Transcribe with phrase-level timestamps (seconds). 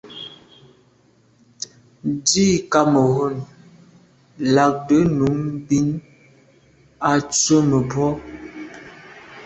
[2.11, 3.35] Ndzî Cameroun
[4.55, 5.27] là'də̌ nù
[5.67, 5.89] bìn
[7.11, 8.09] à' tswə́ mə̀bró.